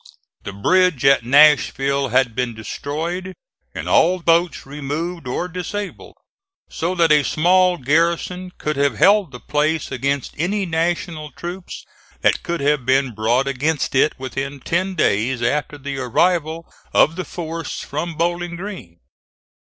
The 0.41 0.51
bridge 0.51 1.05
at 1.05 1.23
Nashville 1.23 2.07
had 2.07 2.33
been 2.33 2.55
destroyed 2.55 3.35
and 3.75 3.87
all 3.87 4.17
boats 4.17 4.65
removed 4.65 5.27
or 5.27 5.47
disabled, 5.47 6.15
so 6.71 6.95
that 6.95 7.11
a 7.11 7.21
small 7.23 7.77
garrison 7.77 8.49
could 8.57 8.77
have 8.77 8.95
held 8.97 9.31
the 9.31 9.39
place 9.39 9.91
against 9.91 10.33
any 10.39 10.65
National 10.65 11.29
troops 11.29 11.85
that 12.21 12.41
could 12.41 12.61
have 12.61 12.83
been 12.83 13.13
brought 13.13 13.47
against 13.47 13.93
it 13.93 14.17
within 14.17 14.59
ten 14.59 14.95
days 14.95 15.43
after 15.43 15.77
the 15.77 15.97
arrival 15.99 16.65
of 16.95 17.15
the 17.15 17.23
force 17.23 17.81
from 17.83 18.15
Bowling 18.15 18.55
Green. 18.55 18.97